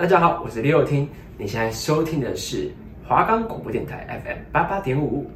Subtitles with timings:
[0.00, 1.06] 大家好，我是李友听，
[1.36, 2.72] 你现在收听的是
[3.06, 5.30] 华冈广播电台 FM 八八点五。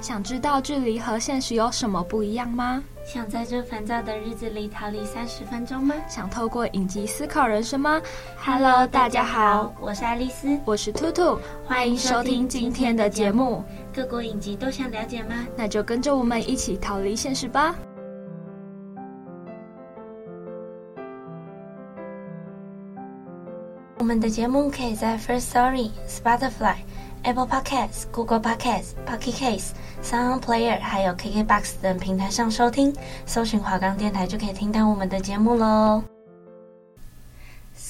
[0.00, 2.82] 想知道距离和现实有什么不一样吗？
[3.04, 5.94] 想在这烦躁的日子里逃离三十分钟吗？
[6.08, 8.00] 想透过影集思考人生吗
[8.36, 13.64] ？Hello，大家好，我是爱丽丝，我是兔兔，欢迎收听今天的节目。
[13.96, 15.46] 各国影集都想了解吗？
[15.56, 17.74] 那就跟着我们一起逃离现实吧。
[23.98, 26.74] 我们的节目可以在 First Story、Spotify。
[27.22, 29.70] Apple Podcasts、Google Podcasts、Pocket Casts、
[30.02, 36.15] Sound Player，还有 KKBox 等平台上收听，搜寻华冈电台就可以听到我们的节目喽。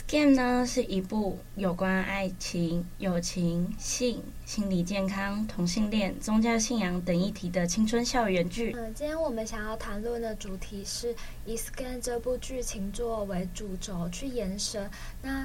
[0.09, 8.73] Game》呢是一部有关爱情、友情、性、心理健康、同性恋、宗教信仰等议题的青春校园剧。
[8.77, 11.13] 嗯，今天我们想要谈论的主题是
[11.45, 14.89] 以 Scam 这部剧情作为主轴去延伸。
[15.23, 15.45] 那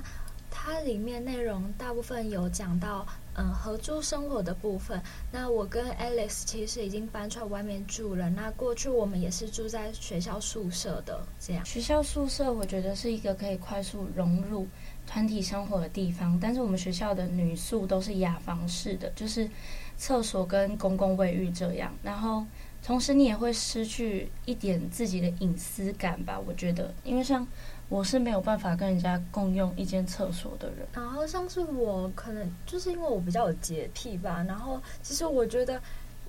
[0.51, 3.07] 它里面内容大部分有讲到。
[3.35, 5.01] 嗯，合租生活的部分，
[5.31, 8.29] 那我跟 Alex 其实已经搬出来外面住了。
[8.29, 11.65] 那过去我们也是住在学校宿舍的，这样。
[11.65, 14.67] 学校宿舍我觉得是一个可以快速融入
[15.07, 19.49] 团体生活的地方，但是我们学校的女宿都是雅房式的，就是
[19.95, 21.93] 厕所跟公共卫浴这样。
[22.03, 22.45] 然后
[22.83, 27.47] 同时你也会失去一点自己的隐私感吧，我觉得，因为像。
[27.91, 30.87] 我是没有办法跟人家共用一间厕所的人。
[30.93, 34.41] 然后像是我，可能就是因为我比较有洁癖吧。
[34.47, 35.77] 然后其实我觉得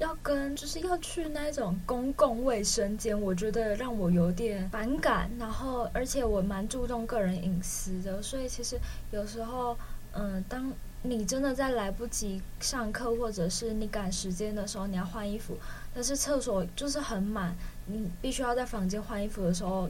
[0.00, 5.30] 要跟就是要去那种公共卫生间，我觉得让我有点反感。
[5.38, 8.76] 然后而且我蛮注重个人隐私的，所以其实
[9.12, 9.78] 有时候，
[10.14, 15.56] 嗯，当你真的在来不及上课或者是你赶时间的时候，你要换衣服，
[15.94, 17.54] 但是厕所就是很满，
[17.86, 19.88] 你必须要在房间换衣服的时候，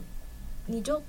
[0.67, 1.01] 你就。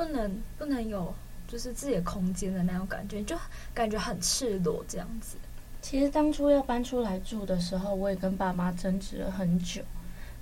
[0.00, 1.14] 不能不能有
[1.46, 3.36] 就是自己的空间的那种感觉，就
[3.74, 5.36] 感觉很赤裸这样子。
[5.82, 9.82] 其实当初要搬出来住的时候，我也跟爸妈争执了很久。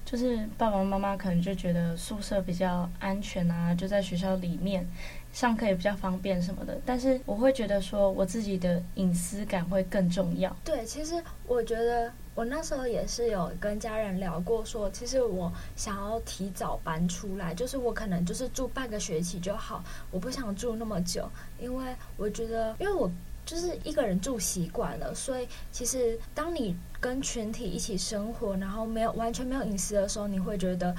[0.04, 4.86] 就是爸爸妈妈可能就觉得宿舍比较安全啊，就在学校里面
[5.32, 6.78] 上课也比较方便什么的。
[6.84, 10.54] 但是我会觉得说，我自己的隐私感会更重要。
[10.64, 11.14] 对，其实
[11.46, 12.12] 我觉得。
[12.34, 21.28] 我那时候也是有跟家人聊过，说其实我想要提早搬出来，就是我可能就是住半个学期就好，我不想住那么久，
[21.58, 23.10] 因为我觉得，因为我
[23.44, 30.94] 就是一个人住习惯了，所以其实当你跟群体一起生活，然后没有完全没有隐私的时候，你会觉得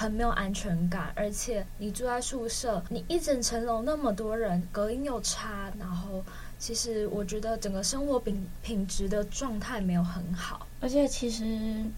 [0.00, 6.24] 很没有安全感，而且你住在宿舍，你一整层楼那么多人，隔音又差，然后。
[6.58, 11.42] 其实我觉得整个生活品品质的状态没有很好，而且其实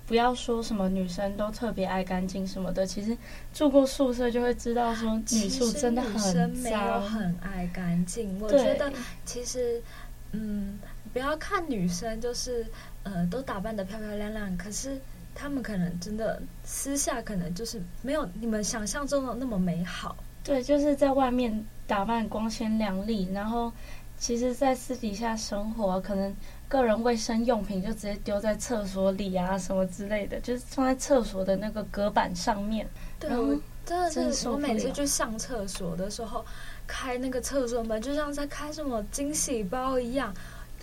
[0.07, 3.19] 不要说什么女生都特别爱干净什么的，其实
[3.53, 8.41] 住过宿舍就会知道说女宿真的很生没有很爱干净。
[8.41, 8.93] 我觉得
[9.25, 9.83] 其实，
[10.31, 10.79] 嗯，
[11.13, 12.65] 不要看女生就是
[13.03, 14.97] 呃都打扮得漂漂亮亮，可是
[15.35, 20.17] 她们可能真的私下可能就是没有你们想象中的那么美好。
[20.45, 23.73] 对，就是在外面打扮光鲜亮丽，然后。
[24.19, 26.33] 其实，在私底下生活，可能
[26.69, 32.89] 个人卫生用品就直接丢在厕所里啊，什么之类的，就是放在厕所的那个隔板上面。
[33.19, 36.45] 对，我真的是，我每次去上厕所的时候，
[36.87, 40.33] 开那个厕所门，就像在开什么惊喜包一样。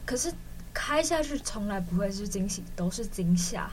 [0.05, 0.29] 可是
[0.73, 3.71] 开下去从来不会是惊喜，都是惊吓。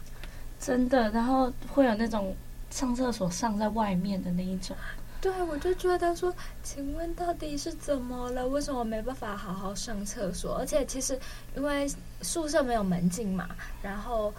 [0.59, 2.35] 真的，然后会有那种
[2.71, 4.77] 上厕所上在外面的那一种。
[5.21, 8.47] 对，我就觉得说，请问到底是怎么了？
[8.47, 10.57] 为什么没办法好好上厕所？
[10.57, 11.19] 而且其实
[11.57, 11.91] 因为
[12.23, 13.49] 宿舍没有门禁嘛，
[13.83, 14.33] 然后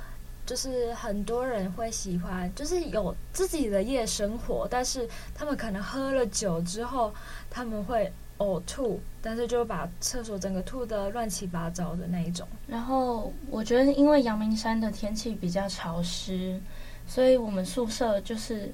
[0.46, 7.14] 就是很多人会喜欢，就是有自己的夜生活，但是他们可能喝了酒之后，
[7.50, 12.48] 他们会呕吐，但是就把厕所整个吐的乱七八糟的那一种。
[12.68, 16.60] 然后我觉得，因为阳明山的天气比较潮湿，
[17.08, 18.74] 所以我们宿舍就是。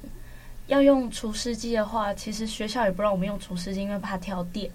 [0.68, 4.72] 要用除湿机的话，其实学校也不让我们用除湿机，因为怕跳电。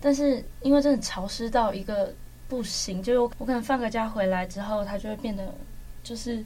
[0.00, 2.14] 但是因为真的潮湿到一个
[2.46, 5.52] 不行，就我可能放个假回来之后，它就会变得
[6.04, 6.36] 就是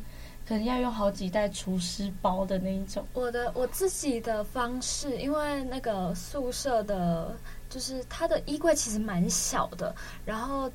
[0.49, 3.05] 可能要用好几袋除湿包的那一种。
[3.13, 7.37] 我的我自己的方式，因为那个宿舍的，
[7.69, 10.71] 就是它的衣柜其实蛮小的，然后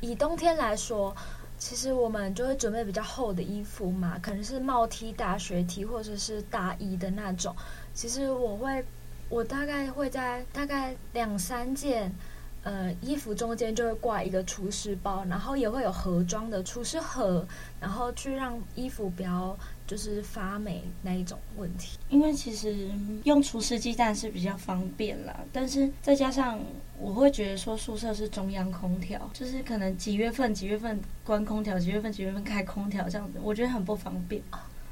[0.00, 1.14] 以冬天来说。
[1.60, 7.52] 其实我们就会准备比较厚的衣服嘛，可能是帽 T、大学 T 或者是大衣的那种。
[7.92, 8.84] 其实我会，
[9.28, 12.14] 我大概会在大概两三件
[12.62, 17.44] 呃衣服中间就会挂一个除湿包，然后也会有盒装的除湿盒，
[17.80, 19.58] 然后去让衣服不要
[19.88, 21.98] 就是发霉那一种问题。
[22.08, 22.88] 因为其实
[23.24, 26.60] 用除湿机当然是比较方便啦，但是再加上
[27.00, 34.40] 我会觉得说宿舍是中央空调，就是可能几月份几月份关空调，几月份几月份开空调这样子，我觉得很不方便。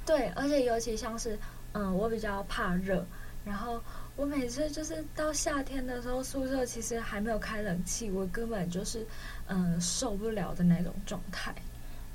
[0.04, 1.38] 对，而且尤其像是
[1.72, 3.06] 嗯，我比较怕热，
[3.44, 3.80] 然后。
[4.16, 9.06] 我每次就是到夏天的时候，宿舍其实还没有开冷气，我根本就是
[9.46, 11.54] 嗯、呃、受不了的那种状态。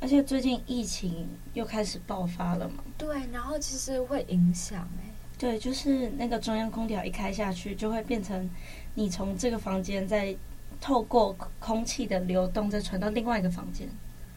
[0.02, 2.84] 而且最近疫情又开始爆发了嘛？
[2.98, 5.14] 对，然后其实会影响哎、欸。
[5.38, 8.50] 对，就是那个中央空调一开下去，就会变成
[8.96, 10.36] 你从这个房间再
[10.82, 13.88] 透过空气的流动再传到另外一个房间。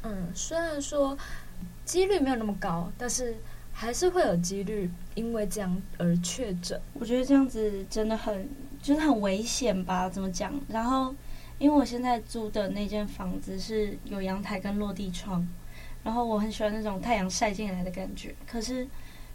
[0.04, 1.18] 嗯，虽然说
[1.84, 3.34] 几率没有那么高，但是。
[3.76, 6.80] 还是会有几率因为这样而确诊。
[6.92, 8.48] 我觉得这样子真的很
[8.80, 10.08] 就是很危险吧？
[10.08, 10.54] 怎么讲？
[10.68, 11.12] 然后，
[11.64, 15.48] 因为我现在租的那间房子是有阳台跟落地窗，
[16.02, 18.34] 然后我很喜欢那种太阳晒进来的感觉。
[18.46, 18.86] 可是，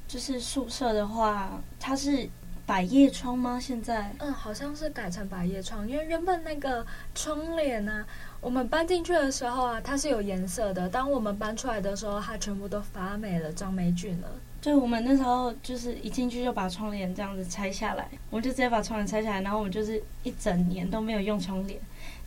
[0.07, 2.29] 就是宿舍的话，它是
[2.67, 3.59] 百叶窗吗？
[3.59, 4.13] 现在？
[4.19, 6.85] 嗯，好像是改成百叶窗，因为原本那个
[7.15, 8.07] 窗帘呢、啊，
[8.41, 10.87] 我们搬进去的时候啊，它是有颜色的。
[10.87, 14.27] 当我们搬出来的时候，它全部都发霉了，长霉菌了。
[14.61, 21.79] 对，我们那时候就是一进去就把窗帘这样子拆下来，我们就直接把窗帘拆下来，然后我们就是一整年都没有用窗帘，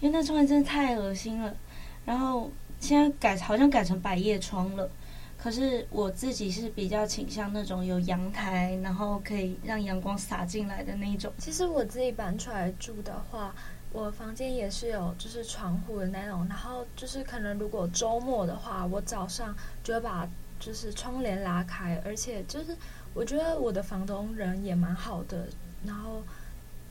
[0.02, 1.54] 因为那窗帘真的太恶心了。
[2.04, 4.90] 然后现在改好像改成百叶窗了，
[5.38, 11.32] 可是我自己是比较倾向那种有阳台，然后可以让阳光洒进来的那一种。
[11.38, 13.54] 其实我自己搬出来住的话。
[13.94, 19.54] 我房间也是有，就是窗户的那种，然后就是可能如果周末的话，我早上
[19.84, 20.26] 就会把
[20.58, 22.74] 就是窗帘拉开，而且就是
[23.12, 25.46] 我觉得我的房东人也蛮好的，
[25.84, 26.22] 然后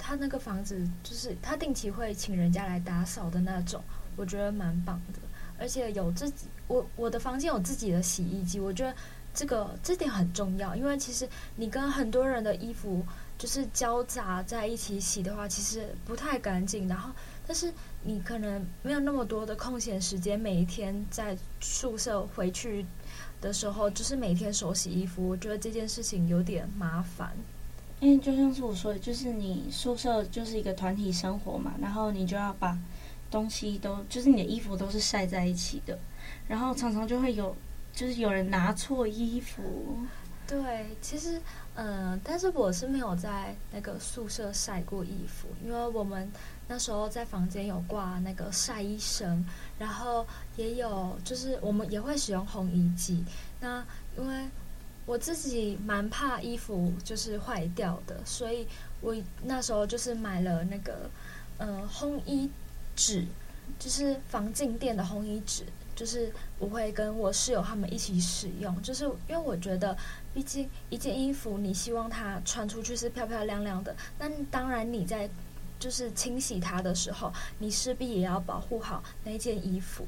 [0.02, 3.82] 他那个房子就是他定期会请人家来打扫的那种，
[4.16, 5.20] 我觉得蛮棒的，
[5.60, 8.94] 而且有自己我我的房间有自己的洗衣机，我觉得
[9.34, 13.06] 这个这点很重要，因为其实你跟很多人的衣服。
[13.38, 16.88] 就是交杂在一起洗的话，其实不太干净。
[16.88, 17.12] 然后，
[17.48, 17.74] 但是
[18.04, 22.86] 你可能没有那么多的空闲时间，每一天在宿舍回去
[23.42, 25.28] 的时候，就是每天手洗衣服。
[25.28, 27.36] 我觉得这件事情有点麻烦。
[28.02, 32.78] 因为就像是我说的，就是你宿舍就是一个团体生活嘛，然后你就要把
[33.30, 35.98] 东西都，就是你的衣服都是晒在一起的，
[36.50, 37.56] 然后常常就会有，
[37.94, 39.98] 就是有人拿错衣服。
[40.46, 41.42] 对，其实。
[41.74, 46.30] 嗯，但是我是没有在那个宿舍晒过衣服，因为我们
[46.68, 49.44] 那时候在房间有挂那个晒衣绳，
[49.80, 50.28] 然后
[50.58, 53.24] 也有就是我们也会使用烘衣机。
[53.62, 53.82] 那
[54.18, 54.50] 因为
[55.12, 58.66] 我自己蛮怕衣服就是坏掉的，所以
[59.02, 59.14] 我
[59.44, 61.10] 那时候就是买了那个
[61.58, 62.50] 呃烘衣
[62.96, 63.26] 纸，
[63.78, 65.66] 就是防静电的烘衣纸。
[65.94, 69.96] 就是我会跟我室友他们一起使用，就是因为我觉得，
[70.34, 75.30] 毕竟一件衣服你希望它穿出去是漂漂亮亮的，但当然你在
[75.78, 80.08] 就是清洗它的时候，你势必也要保护好那件衣服。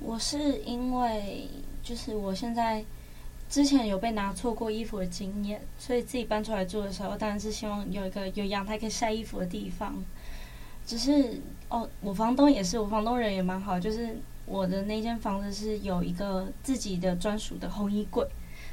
[0.00, 1.48] 我是因为
[1.82, 2.84] 就是我现在
[3.48, 9.94] 之前有被拿错过衣服的经验，所以自己搬出来住的时候，当然是希望有一个有阳台可以晒衣服的地方。
[10.84, 14.16] 只是哦，我房东也是，我房东人也蛮好，就是。
[14.48, 18.24] 我的那间房子是有一个自己的专属的烘衣柜，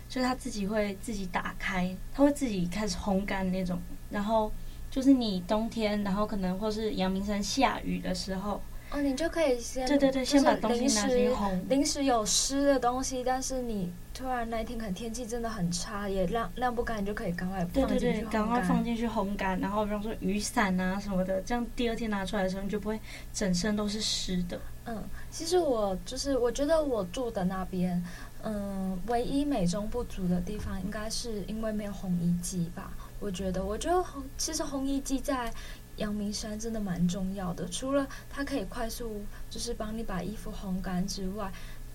[0.08, 3.82] 就是他自己会自己打开，他会自己开始烘干那种。
[4.12, 4.52] 然后
[4.92, 8.62] 就是你冬天，然后可能或是阳明山下雨的时候，
[8.94, 11.60] 哦，你就可以先对对对，先把东西拿去烘。
[11.68, 19.60] 临时有湿的东西，但是你突然那一天可能天气真的很差，也晾晾不干，你就可以赶快对对对，赶快放进去烘干。
[19.60, 23.00] 然后比方说雨伞啊什么的，这样第二天拿出来的时候，你就不会
[23.34, 24.60] 整身都是湿的。
[24.86, 28.04] 嗯，其实我就是我觉得我住的那边，
[28.44, 32.94] 嗯，唯一美中不足的地方，应该是因为没有烘衣机吧。
[33.20, 35.50] 我觉得，我觉得烘其实烘衣机在
[35.98, 37.68] 阳明山真的蛮重要的。
[37.68, 41.52] 除了它可以快速就是帮你把衣服烘干之外，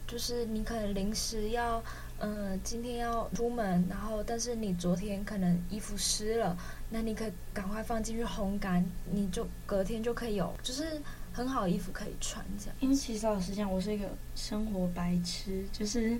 [0.06, 1.82] 就是你可能临时要，
[2.18, 6.56] 嗯，今天要出门，然后但是你昨天可能衣服湿了，
[6.90, 11.00] 那你可赶快放进去烘干，你就隔天就可以有，就是。
[11.30, 12.74] 很好衣服可以穿，这样。
[12.80, 16.18] 因为其实老实讲，我是一个生活白痴，就是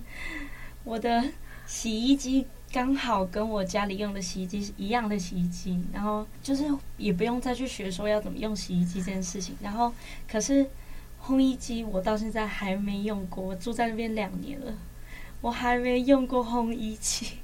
[0.85, 1.25] 我的
[1.67, 6.65] 洗衣机刚好跟我家里用的洗衣机是一样的洗衣机，然后就是
[6.97, 9.57] 也不用再去学说要怎么用洗衣机这件事情。
[9.63, 9.93] 然后
[10.31, 10.67] 可是
[11.23, 14.73] 烘衣机我到现在还没用过，我住在那边两年了，
[15.41, 17.39] 我还没用过烘衣机。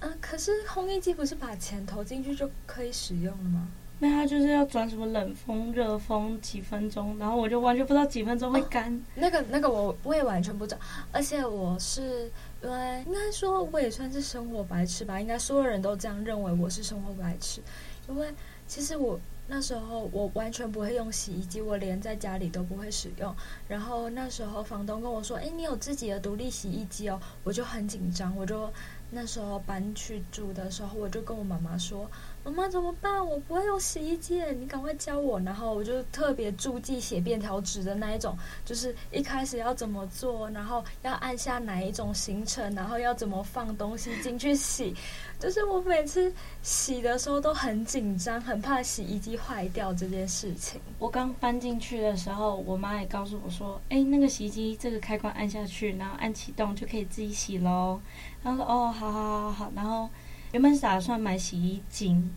[0.00, 3.68] 啊，可是烘衣机不是把钱投进去就可以使用了吗？
[4.02, 8.92] 那它就是要转什么冷风、热风几分钟，然后我就完全不知道几分钟会干。
[8.92, 8.98] 哦。
[9.14, 10.80] 那个那个我我也完全不知道，
[11.12, 12.70] 而且我是对
[13.06, 17.60] 应该说我也算是生活白痴吧，应该所有人都这样认为我是生活白痴，
[18.08, 18.32] 因为
[18.66, 19.18] 其实我。
[19.52, 23.34] 那时候我完全不会用洗衣机，我连在家里都不会使用。
[23.66, 28.72] 然后那时候房东跟我说：“哎，你有自己的独立洗衣机哦。”我就很紧张，我就
[29.10, 32.08] 那时候搬去住的时候，我就跟我妈妈说。
[32.42, 33.24] 妈妈怎么办？
[33.24, 35.38] 我不会用洗衣机，你赶快教我。
[35.40, 44.94] 然后我就特别注记写便条纸的那一种，就是一开始要怎么做，然后要按下哪一种行程，然后要怎么放东西进去洗。
[45.38, 46.32] 就是我每次
[46.62, 50.80] 洗的时候都很紧张，很怕洗衣机坏掉这件事情。
[50.98, 58.00] 我刚搬进去的时候，我妈也告诉我说：“哎，那个洗衣机这个开关按下去，然后按启动就可以自己洗喽。”
[58.42, 60.08] 然后说：“哦，好好好好。”然后。
[60.52, 62.28] 原本是打算买洗衣精，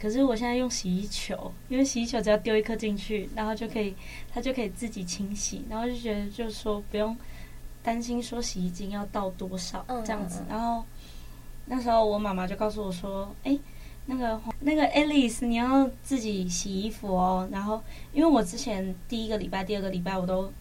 [0.00, 3.94] 可是我现在用洗衣球，因为洗衣球只要丢一颗进去，然后就可以，
[4.32, 7.16] 它就可以自己清洗，然后就觉得就是说不用
[7.82, 10.42] 担心说洗衣精要倒多少这样子。
[10.48, 10.84] 然后
[11.66, 13.56] 那时候我妈妈就告诉我说：“哎，
[14.04, 17.80] 那个那个 Alice，你要自己洗衣服哦。”然后
[18.12, 20.52] 因为我之前第一个礼拜、第二个礼拜我都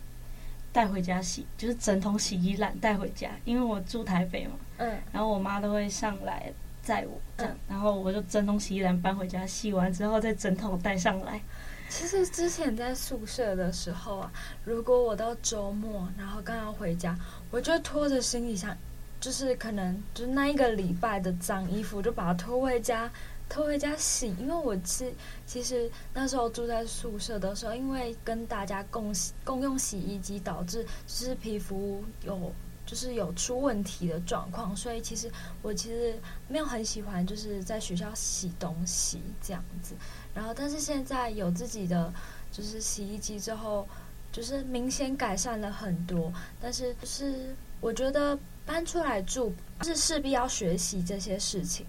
[0.72, 4.54] 带回家洗，就是整桶洗衣篮带回家，因为我住台北嘛。
[4.78, 4.96] 嗯。
[5.12, 6.54] 然后我妈都会上来。
[6.89, 11.39] 载我这样，然后我就整桶洗衣篮搬回家，洗完之后再整桶带上来。
[11.88, 14.31] 其实之前在宿舍的时候啊，
[14.63, 17.15] 如果我到周末，然后刚要回家，
[17.51, 18.75] 我就拖着行李箱，
[19.19, 23.12] 就是可能就是那一个礼拜的脏衣服，就把它拖回家，
[23.48, 24.36] 拖回家洗。
[24.39, 25.13] 因为我是
[25.46, 32.51] 其实那时候住在宿舍的时候，因为跟大家共洗共用洗衣机，导致就是皮肤有。
[32.89, 35.29] 就是有出问题的状况，所以其实
[35.62, 36.17] 我其实
[36.48, 39.93] 没有很喜欢就是在学校洗东西这样子。
[40.34, 42.12] 然后，但是现在有自己的
[42.51, 43.88] 就是洗衣机之后，
[44.31, 46.34] 就是明显改善了很多。
[46.60, 49.53] 但是，就是我觉得搬出来住
[49.84, 51.86] 是势必要学习这些事情，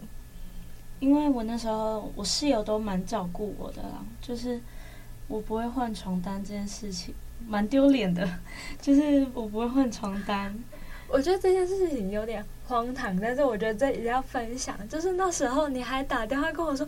[0.99, 4.61] 因为我那时候我室友都蛮照顾我的啦，就是
[5.29, 7.15] 我不会换床单这件事情
[7.47, 8.29] 蛮丢脸的，
[8.83, 10.55] 就是我不会换床单。
[11.13, 14.89] 我觉得这件事情有点荒唐，但是我觉得这一定要分享。
[14.89, 16.87] 就是那时候你还打电话跟我说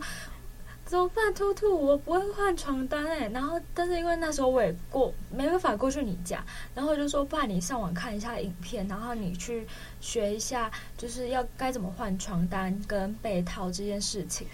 [0.85, 3.27] 怎么办，兔兔，我不会换床单哎。
[3.29, 6.41] 然后，但是因为那时候我也过没办法过去你家，
[6.73, 9.67] 然后我就说，不然你上网看一下影片，然后你去
[9.99, 14.47] 学一下，就是要该怎么换床单跟被套这件事情。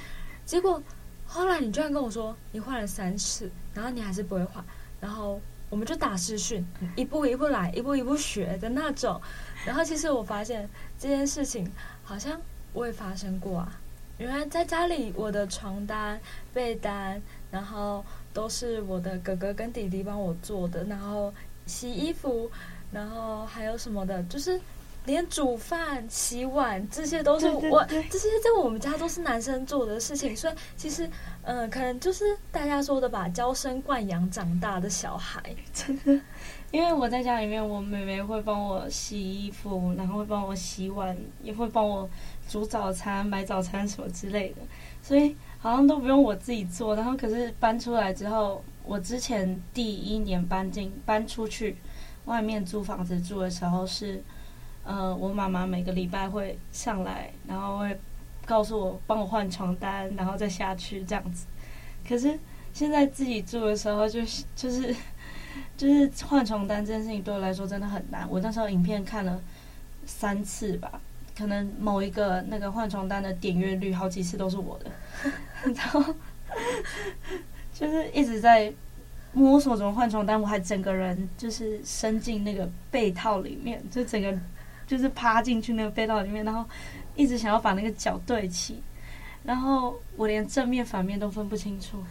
[0.46, 0.82] 结果
[1.28, 4.64] 后来你居然跟我说你换了三次，然后你还是不会换，
[5.00, 9.22] 然后我们就打视讯，一步一步来，一步一步学的那种。
[9.66, 11.70] 然后其实我发现这件事情
[12.04, 12.40] 好像
[12.74, 13.80] 我也发生过啊！
[14.18, 16.20] 原来在家里，我的床单、
[16.54, 20.84] 被单，然后都是我的哥哥跟弟弟帮我做的。
[20.86, 21.34] 然后
[21.66, 22.50] 洗衣服，
[22.92, 24.60] 然后还有什么的，就是
[25.10, 30.38] 连煮饭、洗碗，这些都是我，这些在我们家都是男生做的事情。
[30.38, 31.08] 所以其实，
[31.42, 35.42] 嗯、呃，可能就是大家说的吧，娇生惯养长大的小孩，
[35.74, 36.22] 真的。
[36.70, 42.08] 因为我在家里面，我妹妹会帮我洗衣服，然后会帮我洗碗，也会帮我
[42.48, 44.58] 煮早餐、买早餐什么之类的，
[45.02, 46.96] 所以好像都不用我自己做。
[46.96, 51.78] 然后可是搬出来之后，我之前第一年搬进搬出去
[52.26, 54.22] 外面租房子住的时候是，
[54.90, 58.00] 呃，我妈妈每个礼拜会上来，然后会
[58.46, 61.46] 告诉我帮我换床单，然后再下去这样子。
[62.08, 62.40] 可是
[62.74, 64.96] 现在自己住的时候，就是就是。
[65.76, 68.26] 就是换床单这件事情对我来说真的很难。
[68.30, 69.42] 我那时候影片看了
[70.06, 71.02] 三次吧，
[71.36, 74.92] 可能某一个那个换床单的点阅率好几次都是我的，
[75.74, 76.04] 然后
[77.74, 78.72] 就是一直在
[79.34, 80.40] 摸索怎么换床单。
[80.40, 84.32] 我还整个人就是伸进那个被套里面，就整个
[84.90, 86.66] 就是趴进去那个被套里面，然后
[87.16, 88.82] 一直想要把那个脚对齐，
[89.44, 92.04] 然后我连正面反面都分不清楚。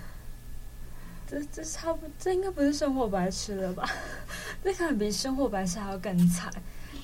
[1.26, 3.90] 这这差不，这应该不是生活白痴了吧？
[4.62, 6.52] 那可能比生活白痴还要更惨。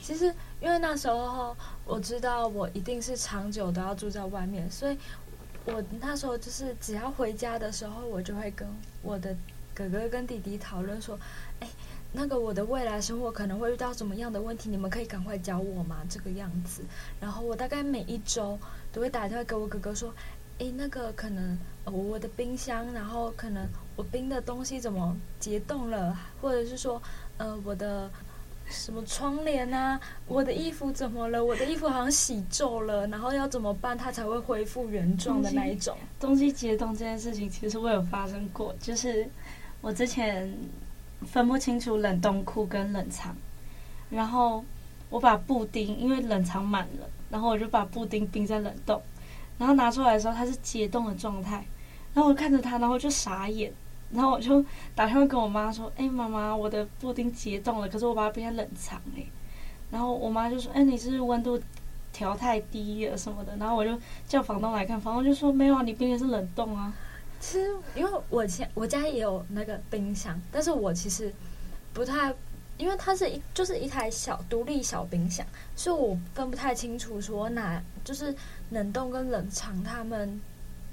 [0.01, 4.97] 其实，因为那时候我知道我一定是长久都要住在外面，所以
[5.65, 8.69] 我那时候就是只要回家的时候，我就会跟
[9.03, 9.35] 我的
[9.75, 11.19] 哥哥跟弟弟讨论说：“，
[12.17, 14.71] 那个我的未来生活可能会遇到什么样的问题？
[14.71, 16.83] 你们可以赶快教我吗？”这个样子。
[17.21, 18.59] 然后我大概每一周
[18.93, 20.15] 都会打电话给我哥哥说
[20.61, 27.01] ：“哎，那个可能我的冰箱，然后可能。”我冰的东西怎么结冻了，或者是说，
[27.37, 28.11] 呃，我的
[28.69, 31.45] 什么窗帘啊，我的衣服怎么了？
[31.45, 35.97] 我的衣服好像洗皱了，然后要怎么办，它才会恢复原状的那一种？
[36.19, 39.29] 东西解冻这件事情，其实我有发生过，就是
[39.81, 40.53] 我之前
[41.25, 43.35] 分不清楚冷冻库跟冷藏，
[44.11, 44.65] 然后
[45.11, 49.01] 我把布丁因为冷藏满了，然后我就把布丁冰在冷冻，
[49.59, 51.65] 然后拿出来的时候它是解冻的状态，
[52.13, 53.73] 然后我看着它，然后就傻眼。
[54.11, 54.65] 然后我就
[54.95, 59.25] 打电话跟我妈说：“哎，妈妈，我的布丁解冻了，可是我把它冰在冷藏哎。”
[59.91, 61.61] 然后我妈就说：“哎，你是温度
[62.13, 66.93] 调太低了什么的。”然后我就叫房东来看，房东就说：“没有啊，你冰的是冷冻啊。”
[67.45, 71.31] 其实因为我家我家也有那个冰箱，但是我其实
[71.93, 72.35] 不太，
[72.79, 75.47] 因为它是一就是一台小独立小冰箱，
[75.77, 78.35] 所以我分不太清楚说哪就是
[78.71, 80.41] 冷冻跟冷藏它们。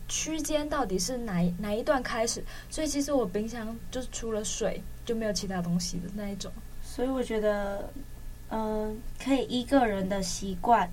[0.10, 2.44] 区间到底是哪哪一段开始？
[2.70, 6.52] 所以其实我冰箱就是除了水就没有其他东西的那一种。
[6.84, 7.90] 所以我觉得，
[8.50, 10.92] 嗯、可以依个人的习惯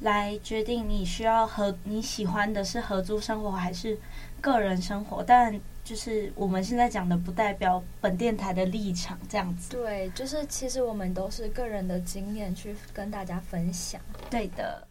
[0.00, 3.98] 来决定你需要合你喜欢的是合租生活还是
[4.40, 5.22] 个人生活。
[5.22, 9.70] 但就是我们现在讲的不代表本电台的立场，这样子。
[9.70, 14.00] 对，就是其实我们都是个人的经验去跟大家分享。
[14.28, 14.86] 对的。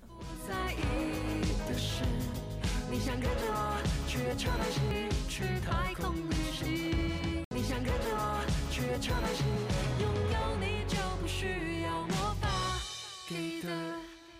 [2.90, 3.16] 你想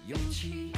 [0.08, 0.72] 勇气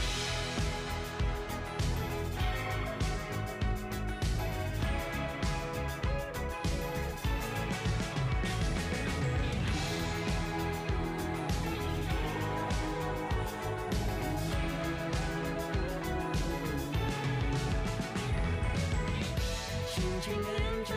[19.93, 20.95] 心情连着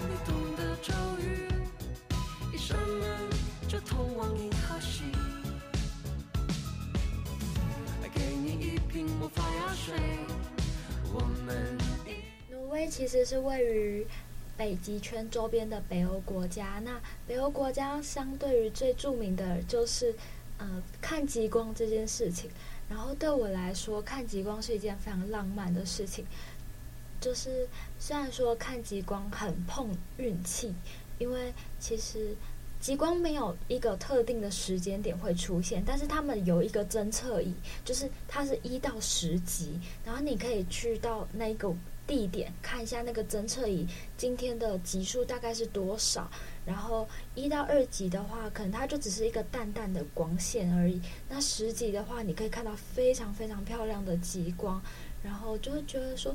[0.00, 1.46] 你动的咒语，
[2.52, 3.30] 一扇门
[3.68, 5.27] 就通往银河系。
[8.98, 9.78] 行，去太空旅行。
[9.78, 11.44] 你想跟着我去月球旅行，拥有你就不需要魔法
[12.04, 12.50] 给的勇气。
[12.50, 14.06] 挪威其实是位于
[14.56, 16.80] 北极圈周边的北欧国家。
[16.84, 20.14] 那北欧国家相对于最著名的就是，
[20.58, 22.50] 呃，看极光这件事情。
[22.88, 26.24] 然后对我来说，看极光是一件非常浪漫的事情。
[27.20, 30.74] 就是虽然说看极光很碰运气，
[31.18, 32.34] 因为其实。
[32.80, 37.52] 极光没有一个特定的时间点会出现，但是他们有一个侦测仪，
[37.84, 41.74] 就是它是一到十级，然后你可以去到那个
[42.06, 43.86] 地点看一下那个侦测仪
[44.16, 46.30] 今天的级数大概是多少，
[46.64, 54.80] 然后一到二级的话，可能它就只是一个淡淡的光线而已，那十级的话，你可以看到非常非常漂亮的极光，
[55.22, 56.34] 然后就会觉得说。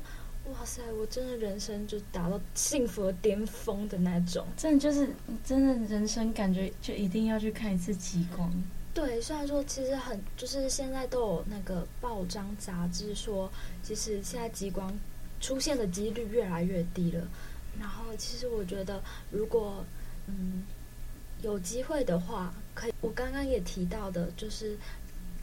[0.51, 0.81] 哇塞！
[0.99, 5.09] 我真的人生就达到幸福的巅峰的那种，真的就是
[5.43, 8.51] 真的人生感觉就一定要去看一次极光。
[8.93, 13.49] 对，虽然说其实很就是现在都有那个报章杂志说，
[13.81, 14.93] 其实现在极光
[15.39, 17.27] 出现的几率越来越低了。
[17.79, 19.01] 然后其实我觉得，
[19.31, 19.83] 如果
[20.27, 20.63] 嗯
[21.41, 22.93] 有机会的话，可以。
[23.01, 24.77] 我刚刚也提到的，就是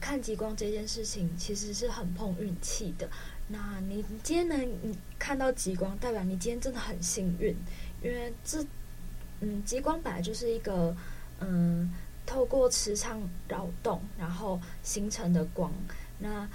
[0.01, 3.09] 看极光这件事情，其实是很碰运气的。
[3.53, 7.55] 那你今天能你看到极光，代表你今天真的很幸运，
[8.03, 8.65] 因为这，
[9.41, 10.97] 嗯，极光本来就是一个，
[11.41, 11.93] 嗯，
[12.25, 15.73] 透过磁场扰动然后形成的光，
[16.19, 16.49] 那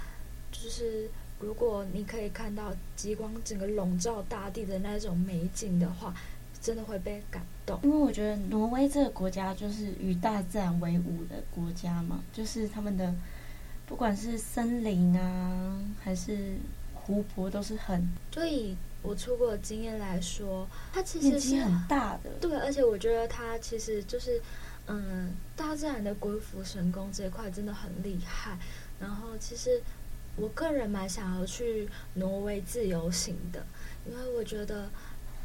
[0.50, 6.14] 就是如果你可以看到极光整个笼罩大地的那种美景的话，
[6.62, 7.78] 真的会被感动。
[7.82, 13.14] 因为我觉得挪威这个国家就是与大自然为伍的国家嘛，就是他们的
[13.84, 16.56] 不管是森林啊，还是
[17.06, 22.30] 湖泊都是很，就以我出国的经验来说，它其实是很大的。
[22.40, 24.42] 对，而且我觉得它其实就是，
[24.88, 28.58] 嗯，大自然的鬼斧神工这一块真的很厉害。
[28.98, 29.80] 然后，其实
[30.34, 33.64] 我个人蛮想要去挪威自由行的，
[34.04, 34.90] 因为我觉得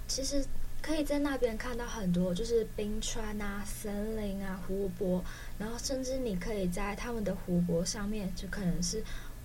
[0.07, 0.43] 其实
[0.81, 5.23] 可以在那边看到很多，就是冰川啊、森林啊、湖泊，
[5.59, 9.03] 然后甚至你可以在他们的湖泊上面，就可能是。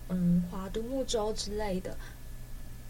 [0.08, 1.90] 嗯，划独木舟之类的，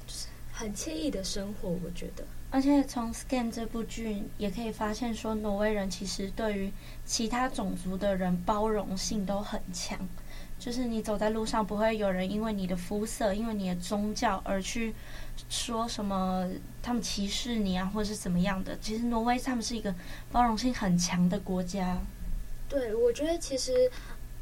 [0.07, 2.25] 就是很惬意的生活，我觉得。
[2.51, 6.73] 而且从《Scam》这部剧也可以发现，说挪威人其实对于
[7.05, 9.99] 其他种族的人包容性都很强。
[10.59, 14.95] 就是你走在路上，不会有人因为你的肤色、因为你的宗教而去
[15.51, 16.49] 说什么
[16.83, 18.79] 他们歧视你啊，或者是怎么样的。
[18.81, 19.95] 其实挪威他们是一个
[20.31, 21.99] 包容性很强的国家。
[22.69, 23.91] 对，我觉得其实。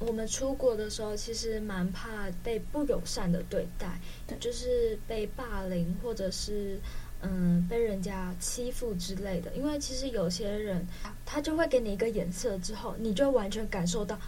[0.00, 6.78] 我们出国的时候，其实蛮怕被不友善的对待，对，就是被霸凌，或者是
[7.22, 9.54] 嗯被人家欺负之类的。
[9.54, 10.86] 因为其实有些人
[11.24, 14.18] 他就会给你一个眼色之后，你就完全感受到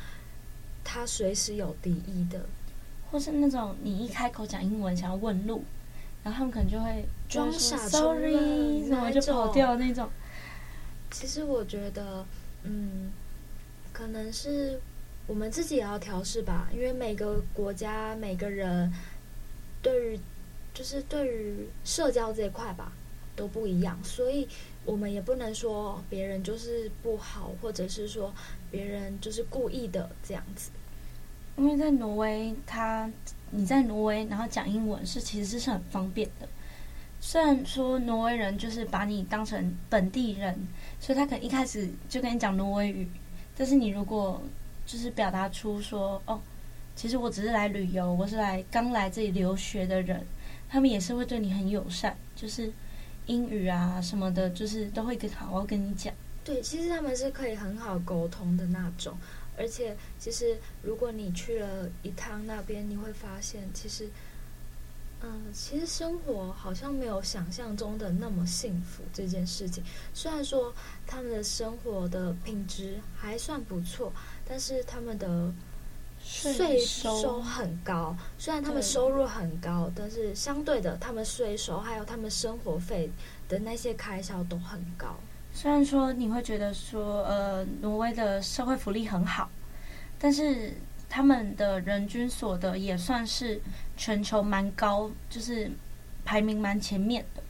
[0.85, 2.47] 他随时有敌意的，
[3.11, 5.63] 或是那种你一开口讲英文想要问路，
[6.23, 10.09] 然后他们可能就会装傻，sorry，然后就跑掉那种。
[11.11, 12.25] 其实我觉得，
[12.63, 13.11] 嗯，
[13.93, 14.81] 可能是
[15.27, 18.93] 我们自己也要调试吧，因为每个国家每个人
[19.83, 20.21] 对于
[20.73, 22.93] 就是对于社交这一块吧
[23.35, 24.47] 都不一样，所以
[24.85, 28.33] 我们也不能说别人就是不好，或者是说
[28.71, 30.71] 别人就是故意的这样子。
[31.57, 33.11] 因为在挪威，他
[33.51, 36.47] 你在挪威然后讲英文是其实是很方便的。
[37.19, 40.69] 虽然说挪威人就是把你当成本地人，
[41.01, 43.09] 所以他可能一开始就跟你讲挪威语，
[43.57, 44.41] 但是你如果
[44.87, 46.41] 就是表达出说哦，
[46.95, 50.25] 其实我只是来旅游，我是来刚来这里留学的人，
[50.69, 52.73] 他们也是会对你很友善，就是
[53.27, 56.15] 英语啊什么的，就是都会跟好好跟你讲。
[56.45, 59.19] 对，其实他们是可以很好沟通的那种，
[59.59, 64.09] 而且其实如果你去了一趟那边，你会发现其实。
[65.23, 69.03] 嗯，其实生活好像没有想象中的那么幸福。
[69.15, 70.73] 这件事情，虽然说
[71.07, 74.13] 他们的生活的品质还算不错，
[74.49, 75.53] 但是他们的
[76.23, 78.17] 税收很高。
[78.39, 83.11] 虽然他们收入很高，但是相对的，他们税收还有他们生活费
[83.49, 85.17] 的那些开销都很高。
[85.53, 89.51] 虽然说你会觉得说，呃，挪威的社会福利很好，
[90.19, 90.73] 但是。
[91.09, 93.61] 他们的人均所得也算是
[93.97, 95.71] 全球蛮高，就是
[96.25, 97.41] 排名蛮前面的。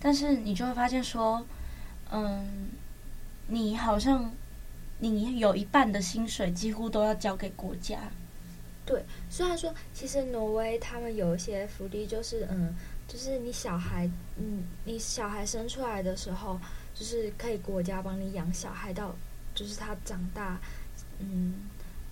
[0.00, 1.44] 但是你就会发现说，
[2.10, 2.70] 嗯，
[3.46, 4.32] 你好像
[4.98, 7.98] 你有一半的薪水几乎都要交给国家。
[8.86, 12.74] 对，虽然说其实挪威他们有一些福利，就是嗯，
[13.08, 16.58] 就是你小孩，嗯，你小孩生出来的时候，
[16.94, 19.14] 就是可以国家帮你养小孩到，
[19.54, 20.60] 就是他长大，
[21.18, 21.54] 嗯，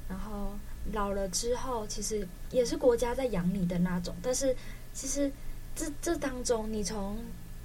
[0.09, 0.53] 然后。
[0.93, 4.13] 老了之后，其实也是国家在养你的那种。
[4.21, 4.53] 但是，
[4.93, 5.31] 其实
[5.77, 7.17] 这这当中，你从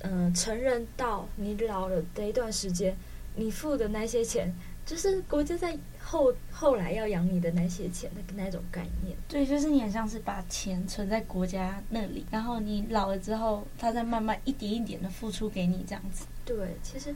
[0.02, 2.96] 嗯、成人到你老了的一段时间，
[3.34, 4.54] 你付的那些钱，
[4.88, 9.16] 就是国家在后后来要养你的那些钱的那种概念。
[9.28, 16.26] 对，就是你很像是把钱存在国家那里，然后你老了之后，他再慢慢一点一点的付出给你这样子。
[16.44, 17.14] 对，其实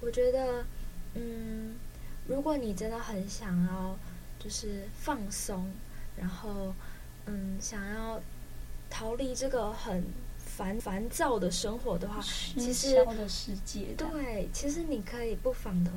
[0.00, 0.64] 我觉得，
[1.14, 1.74] 嗯，
[2.28, 3.96] 如果你真的很想要。
[4.38, 5.68] 就是放松，
[6.16, 6.72] 然后
[7.24, 8.20] 嗯，想要
[8.88, 10.04] 逃离这个很
[10.38, 15.90] 烦烦躁的生活的话，其实的世界对，其实你可以不妨的，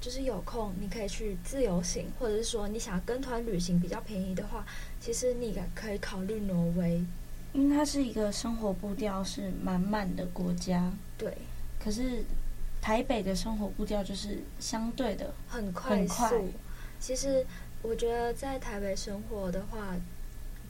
[0.00, 4.64] 就是有空你可以去自由行，或者是说你想要跟团旅行比较便宜的话，
[5.00, 7.04] 其实你可以考虑挪威，
[7.52, 10.92] 因为它是一个生活步调是满满的国家。
[11.16, 11.36] 对，
[11.78, 12.24] 可是
[12.80, 16.50] 台北的生活步调就是相对的很快速，
[16.98, 17.44] 其实。
[17.80, 19.94] 我觉得在台北生活的话，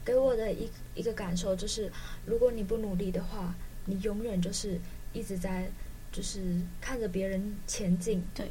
[0.04, 1.90] 给我的一一个感受就是，
[2.26, 3.54] 如果你不努力的话，
[3.86, 4.78] 你永远就是
[5.14, 5.70] 一直在，
[6.12, 8.50] 就是看着别人前进，对，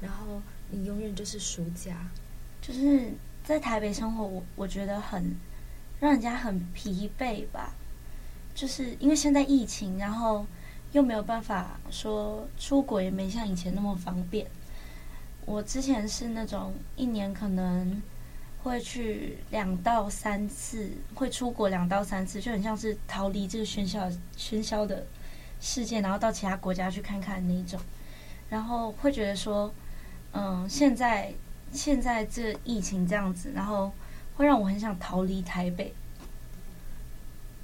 [0.00, 1.96] 然后你永远就是输家。
[2.60, 3.12] 就是
[3.44, 5.34] 在台北生活，我我觉得很
[6.00, 7.72] 让人家很疲惫吧，
[8.54, 10.44] 就是因为现在疫情，然后
[10.92, 14.46] 又没有办法说出国，也没像以前那么方便。
[15.46, 18.02] 我之前是那种一年可能
[18.62, 25.06] 会去两到三次，会出国两到三次，就很像是逃离这个喧嚣喧嚣的
[25.58, 27.80] 世界，然后到其他国家去看看那一种。
[28.50, 29.72] 然后会觉得说，
[30.32, 31.32] 嗯，现在
[31.72, 33.92] 现在这疫情这样子，然后
[34.36, 35.94] 会让我很想逃离台北。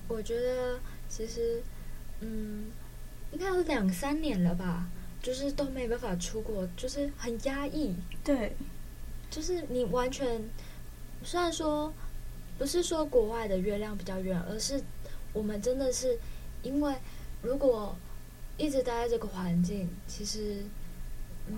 [0.09, 1.63] 我觉得其实，
[2.21, 2.67] 嗯，
[3.33, 4.87] 应该有两三年了吧。
[5.23, 7.97] 就是都没办法出国，就是很压抑。
[8.23, 8.55] 对，
[9.31, 10.39] 就是你完全，
[11.23, 11.91] 虽然说
[12.59, 14.79] 不是说国外的月亮比较圆，而是
[15.33, 16.19] 我们真的是
[16.63, 16.95] 因为
[17.41, 17.97] 如果
[18.59, 20.71] 一直待在这个环境，其实、嗯、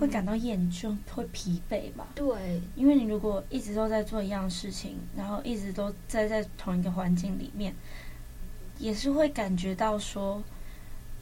[0.01, 2.09] 会感到厌倦，会疲惫吧？
[2.15, 7.75] 对，因为你如果一直都在做一样事情，然后一直都在在同一个环境里面，
[8.79, 10.43] 也是会感觉到说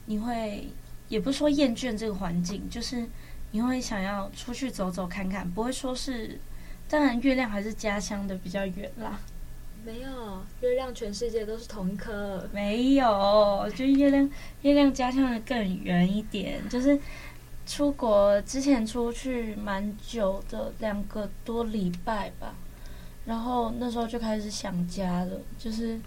[0.07, 0.69] 你会。
[1.07, 3.07] 也不是说厌倦这个环境，就是
[3.51, 6.41] 你会想要出去走走看看，不会说是。
[6.89, 9.21] 当然，月亮还是家乡的比较远啦。
[9.85, 12.49] 没有，月亮全世界都是同一颗。
[12.55, 14.29] 没有，就月亮，
[14.63, 16.67] 月亮家乡的更远一点。
[16.71, 16.99] 就是
[17.67, 22.55] 出国之前出去蛮久的，两个多礼拜吧。
[23.27, 25.99] 然后那时候就开始想家了，就是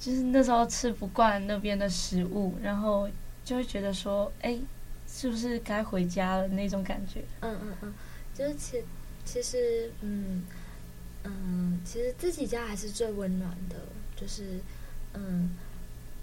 [0.00, 3.08] 就是那时候吃不惯那边的食物，然后
[3.44, 4.58] 就会觉得说，哎，
[5.06, 7.22] 是不是该回家了那种感觉？
[7.40, 7.94] 嗯嗯嗯，
[8.34, 8.82] 就是其
[9.24, 10.42] 其实，嗯
[11.22, 13.76] 嗯，其实自己家还是最温暖的，
[14.16, 14.58] 就是
[15.14, 15.50] 嗯，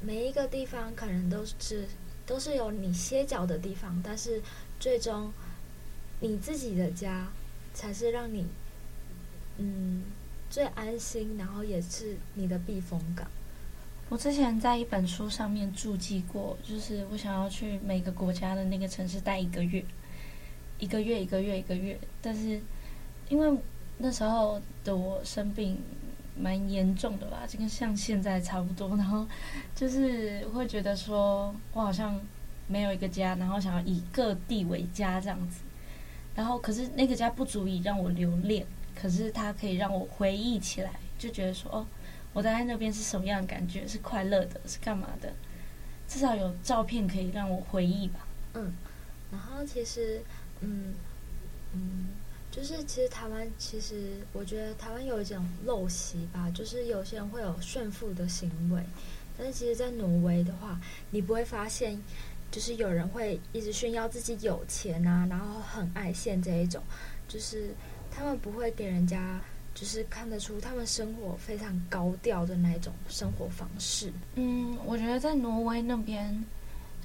[0.02, 1.86] 每一个地方可能都是
[2.30, 4.40] 都是有你歇脚的地方，但是
[4.80, 5.34] 最终
[6.20, 7.28] 你自己的家
[7.74, 8.46] 才是让你
[9.58, 10.04] 嗯
[10.48, 13.28] 最安心，然后也是你的避风港。
[14.10, 19.84] 我之前在一本书上面注记过，就是我想要去每个国家的那个城市待一个月，
[20.78, 22.00] 一个月，一个月，一个月。
[22.22, 22.62] 但是
[23.28, 23.60] 因为
[23.98, 25.82] 那时候的我生病
[26.40, 28.90] 蛮严重的吧，就跟像现在差不多。
[28.96, 29.28] 然后
[29.76, 32.20] 就是会觉得说我好像
[32.68, 35.62] 没有一个家，然后想要以各地为家这样子。
[36.36, 41.86] 然后可是那个家不足以让我留恋，可是它可以让我回忆起来，就觉得说哦。
[42.32, 43.88] 我待在那边是什么样的感觉？
[43.88, 45.34] 是快乐的，是干嘛的？
[46.08, 48.20] 至少有照片可以让我回忆吧。
[48.54, 48.72] 嗯，
[49.32, 50.22] 然后其实，
[50.62, 50.94] 嗯
[51.74, 52.10] 嗯，
[52.52, 58.84] 就是其实台湾，其实我觉得台湾有一种陋习吧，就是有些人会有炫富的行为，
[59.38, 60.80] 但是其实，在挪威的话，
[61.12, 62.00] 你不会发现，
[62.52, 66.84] 就是有人会一直炫耀自己有钱啊，然后很爱现这一种，
[67.28, 67.70] 就是
[68.10, 69.40] 他们不会给人家。
[69.76, 74.12] 就是看得出他们生活非常高调的那种生活方式。
[74.36, 76.44] 嗯，我觉得在挪威那边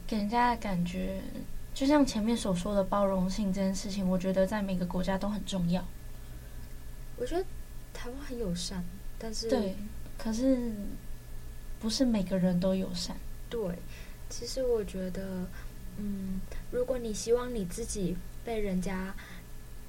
[0.08, 1.20] 给人家的感觉，
[1.74, 5.84] 就像前面所说的包容性这件事情，我觉得在每个国家都很重要。
[7.16, 7.44] 我觉得
[7.92, 8.82] 台湾很友善，
[9.18, 9.74] 但是对，
[10.16, 10.72] 可是
[11.80, 13.16] 不是每个人都友善。
[13.50, 13.60] 对，
[14.30, 15.46] 其实我觉得，
[15.98, 19.14] 嗯，如果你希望你自己被人家。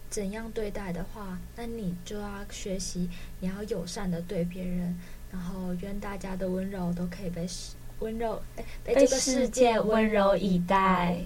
[0.08, 3.10] 怎样对待的话，那你就要学习，
[3.42, 4.98] 你要友善的对别人，
[5.30, 7.46] 然后愿大家的温柔都可以被
[8.00, 8.42] 温柔
[8.82, 11.20] 被这个世界温柔以待。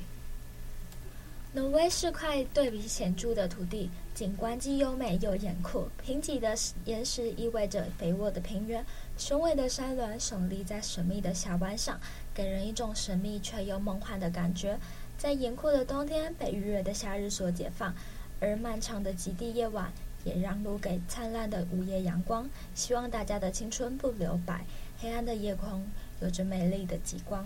[1.52, 8.86] 挪威是块对比显著的土地，景观既优美又严酷，贫瘠的岩石意味着肥沃的平原，
[9.18, 12.00] 雄伟的山峦耸立在神秘的峡湾上，
[12.36, 14.78] 给人一种神秘却又梦幻的感觉。
[15.18, 17.94] 在严酷的冬天被愉悦的夏日所解放。
[18.42, 19.92] 而漫长的极地夜晚
[20.24, 22.50] 也让路给灿烂的午夜阳光。
[22.74, 24.64] 希望大家的青春不留白，
[25.02, 25.86] 黑暗的夜空
[26.22, 27.46] 有着美丽的极光。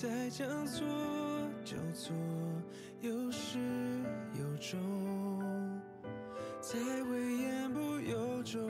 [0.00, 0.82] 再将错
[1.62, 2.16] 就错
[3.02, 3.58] 有始
[4.32, 4.80] 有终
[6.62, 8.62] 才会言不由衷。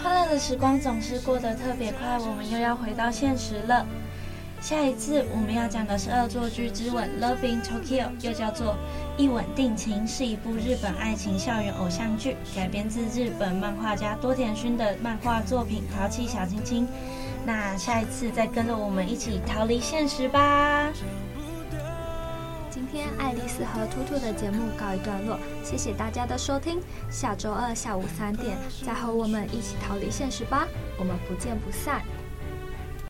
[0.00, 3.84] 快乐的时光总是过得特别快我们又要回到现实了。
[4.64, 8.72] 下一次我们要讲的是《恶作剧之吻》（Love in Tokyo），又叫做
[9.18, 16.86] 《一吻定情》，是一部日本爱情校园偶像剧，改编自日本漫画家多田薰的漫画作品《淘气小亲亲》。
[17.44, 20.90] 那下一次再跟着我们一起逃离现实吧。
[22.70, 26.80] 今天爱丽丝和兔兔的节目告一段落，谢谢大家的收听。
[27.10, 30.66] 下周二下午三点再和我们一起逃离现实吧，
[30.98, 32.00] 我们不见不散。